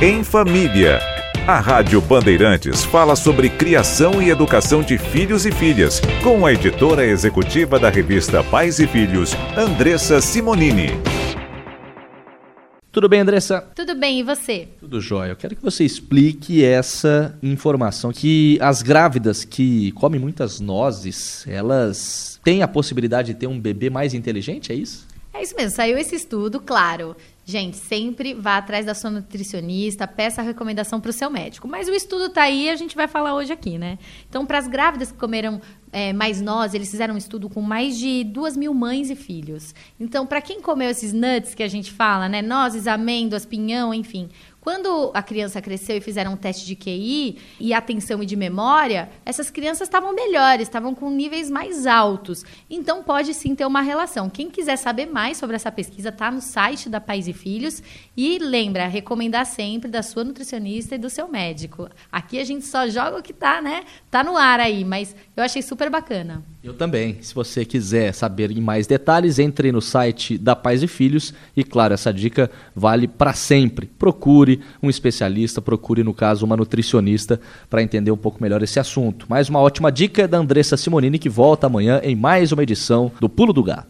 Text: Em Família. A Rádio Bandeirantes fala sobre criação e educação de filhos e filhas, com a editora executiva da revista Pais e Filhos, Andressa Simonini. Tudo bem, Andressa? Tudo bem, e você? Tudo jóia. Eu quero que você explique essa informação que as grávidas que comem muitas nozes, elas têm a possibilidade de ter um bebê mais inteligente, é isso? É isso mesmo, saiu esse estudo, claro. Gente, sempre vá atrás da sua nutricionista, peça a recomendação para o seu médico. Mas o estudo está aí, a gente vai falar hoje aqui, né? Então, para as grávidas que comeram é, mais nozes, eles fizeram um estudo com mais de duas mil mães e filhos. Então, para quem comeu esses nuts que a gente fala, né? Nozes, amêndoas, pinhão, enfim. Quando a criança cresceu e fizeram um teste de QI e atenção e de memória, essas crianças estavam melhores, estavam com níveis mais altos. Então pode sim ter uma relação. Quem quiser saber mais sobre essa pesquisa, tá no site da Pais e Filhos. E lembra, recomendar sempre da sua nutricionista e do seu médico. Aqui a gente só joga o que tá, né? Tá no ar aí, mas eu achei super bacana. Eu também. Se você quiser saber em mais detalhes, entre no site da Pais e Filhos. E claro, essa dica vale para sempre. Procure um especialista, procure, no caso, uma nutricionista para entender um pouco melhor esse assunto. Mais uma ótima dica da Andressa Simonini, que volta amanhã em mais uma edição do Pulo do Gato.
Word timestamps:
Em 0.00 0.22
Família. 0.22 1.00
A 1.44 1.58
Rádio 1.58 2.00
Bandeirantes 2.00 2.84
fala 2.84 3.16
sobre 3.16 3.50
criação 3.50 4.22
e 4.22 4.30
educação 4.30 4.80
de 4.80 4.96
filhos 4.96 5.44
e 5.44 5.50
filhas, 5.50 6.00
com 6.22 6.46
a 6.46 6.52
editora 6.52 7.04
executiva 7.04 7.80
da 7.80 7.90
revista 7.90 8.44
Pais 8.44 8.78
e 8.78 8.86
Filhos, 8.86 9.32
Andressa 9.56 10.20
Simonini. 10.20 10.90
Tudo 12.92 13.08
bem, 13.08 13.22
Andressa? 13.22 13.60
Tudo 13.74 13.96
bem, 13.96 14.20
e 14.20 14.22
você? 14.22 14.68
Tudo 14.78 15.00
jóia. 15.00 15.30
Eu 15.30 15.36
quero 15.36 15.56
que 15.56 15.62
você 15.62 15.82
explique 15.82 16.64
essa 16.64 17.36
informação 17.42 18.12
que 18.12 18.56
as 18.60 18.82
grávidas 18.82 19.44
que 19.44 19.90
comem 19.92 20.20
muitas 20.20 20.60
nozes, 20.60 21.44
elas 21.48 22.38
têm 22.44 22.62
a 22.62 22.68
possibilidade 22.68 23.32
de 23.32 23.40
ter 23.40 23.48
um 23.48 23.58
bebê 23.58 23.90
mais 23.90 24.14
inteligente, 24.14 24.70
é 24.70 24.76
isso? 24.76 25.08
É 25.34 25.42
isso 25.42 25.54
mesmo, 25.56 25.74
saiu 25.74 25.98
esse 25.98 26.14
estudo, 26.14 26.60
claro. 26.60 27.16
Gente, 27.50 27.78
sempre 27.78 28.34
vá 28.34 28.58
atrás 28.58 28.84
da 28.84 28.92
sua 28.92 29.08
nutricionista, 29.08 30.06
peça 30.06 30.42
a 30.42 30.44
recomendação 30.44 31.00
para 31.00 31.08
o 31.08 31.14
seu 31.14 31.30
médico. 31.30 31.66
Mas 31.66 31.88
o 31.88 31.94
estudo 31.94 32.26
está 32.26 32.42
aí, 32.42 32.68
a 32.68 32.76
gente 32.76 32.94
vai 32.94 33.08
falar 33.08 33.34
hoje 33.34 33.50
aqui, 33.50 33.78
né? 33.78 33.98
Então, 34.28 34.44
para 34.44 34.58
as 34.58 34.68
grávidas 34.68 35.10
que 35.10 35.16
comeram 35.16 35.58
é, 35.90 36.12
mais 36.12 36.42
nozes, 36.42 36.74
eles 36.74 36.90
fizeram 36.90 37.14
um 37.14 37.16
estudo 37.16 37.48
com 37.48 37.62
mais 37.62 37.96
de 37.96 38.22
duas 38.22 38.54
mil 38.54 38.74
mães 38.74 39.08
e 39.08 39.16
filhos. 39.16 39.74
Então, 39.98 40.26
para 40.26 40.42
quem 40.42 40.60
comeu 40.60 40.90
esses 40.90 41.14
nuts 41.14 41.54
que 41.54 41.62
a 41.62 41.68
gente 41.68 41.90
fala, 41.90 42.28
né? 42.28 42.42
Nozes, 42.42 42.86
amêndoas, 42.86 43.46
pinhão, 43.46 43.94
enfim. 43.94 44.28
Quando 44.60 45.10
a 45.14 45.22
criança 45.22 45.62
cresceu 45.62 45.96
e 45.96 46.00
fizeram 46.02 46.34
um 46.34 46.36
teste 46.36 46.66
de 46.66 46.76
QI 46.76 47.38
e 47.58 47.72
atenção 47.72 48.22
e 48.22 48.26
de 48.26 48.36
memória, 48.36 49.08
essas 49.24 49.50
crianças 49.50 49.88
estavam 49.88 50.12
melhores, 50.12 50.68
estavam 50.68 50.94
com 50.94 51.08
níveis 51.08 51.48
mais 51.48 51.86
altos. 51.86 52.44
Então 52.68 53.02
pode 53.02 53.32
sim 53.32 53.54
ter 53.54 53.64
uma 53.64 53.80
relação. 53.80 54.28
Quem 54.28 54.50
quiser 54.50 54.76
saber 54.76 55.06
mais 55.06 55.38
sobre 55.38 55.56
essa 55.56 55.72
pesquisa, 55.72 56.12
tá 56.12 56.30
no 56.30 56.42
site 56.42 56.90
da 56.90 57.00
Pais 57.00 57.26
e 57.28 57.32
Filhos. 57.38 57.82
E 58.16 58.38
lembra, 58.38 58.86
recomendar 58.86 59.46
sempre 59.46 59.88
da 59.88 60.02
sua 60.02 60.24
nutricionista 60.24 60.94
e 60.94 60.98
do 60.98 61.08
seu 61.08 61.28
médico. 61.28 61.88
Aqui 62.10 62.38
a 62.38 62.44
gente 62.44 62.66
só 62.66 62.88
joga 62.88 63.18
o 63.18 63.22
que 63.22 63.32
tá, 63.32 63.62
né? 63.62 63.84
Tá 64.10 64.24
no 64.24 64.36
ar 64.36 64.60
aí, 64.60 64.84
mas 64.84 65.14
eu 65.36 65.44
achei 65.44 65.62
super 65.62 65.88
bacana. 65.88 66.42
Eu 66.62 66.74
também. 66.74 67.18
Se 67.22 67.34
você 67.34 67.64
quiser 67.64 68.12
saber 68.12 68.50
em 68.50 68.60
mais 68.60 68.86
detalhes, 68.86 69.38
entre 69.38 69.70
no 69.70 69.80
site 69.80 70.36
da 70.36 70.56
Pais 70.56 70.82
e 70.82 70.88
Filhos. 70.88 71.32
E 71.56 71.62
claro, 71.62 71.94
essa 71.94 72.12
dica 72.12 72.50
vale 72.74 73.06
para 73.06 73.32
sempre. 73.32 73.86
Procure 73.86 74.60
um 74.82 74.90
especialista, 74.90 75.62
procure, 75.62 76.02
no 76.02 76.12
caso, 76.12 76.44
uma 76.44 76.56
nutricionista 76.56 77.40
para 77.70 77.82
entender 77.82 78.10
um 78.10 78.16
pouco 78.16 78.42
melhor 78.42 78.62
esse 78.62 78.80
assunto. 78.80 79.26
Mais 79.28 79.48
uma 79.48 79.60
ótima 79.60 79.92
dica 79.92 80.26
da 80.26 80.38
Andressa 80.38 80.76
Simonini, 80.76 81.18
que 81.18 81.28
volta 81.28 81.66
amanhã 81.66 82.00
em 82.02 82.16
mais 82.16 82.52
uma 82.52 82.62
edição 82.62 83.12
do 83.20 83.28
Pulo 83.28 83.52
do 83.52 83.62
Gato. 83.62 83.88